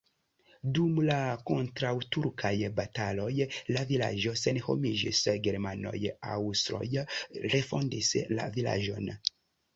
Dum 0.77 0.95
la 1.09 1.17
kontraŭturkaj 1.49 2.51
bataloj 2.79 3.27
la 3.75 3.83
vilaĝo 3.91 4.33
senhomiĝis, 4.45 5.21
germanoj-aŭstroj 5.49 6.83
refondis 7.57 8.13
la 8.35 8.51
vilaĝon. 8.59 9.15